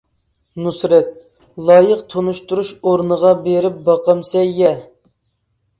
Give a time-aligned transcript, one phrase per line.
[0.67, 1.11] نۇسرەت:
[1.67, 4.75] لايىق تونۇشتۇرۇش ئورنىغا بېرىپ باقامسەن يە.